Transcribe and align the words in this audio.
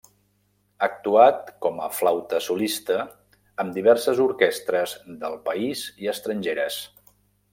Ha 0.77 0.85
actuat 0.85 1.51
com 1.65 1.77
a 1.87 1.89
flauta 1.97 2.39
solista 2.45 2.97
amb 3.65 3.77
diverses 3.77 4.23
orquestres 4.25 4.97
del 5.25 5.39
país 5.51 5.85
i 6.05 6.13
estrangeres. 6.17 6.81